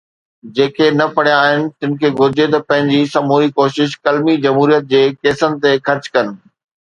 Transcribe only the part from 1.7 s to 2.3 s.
تن کي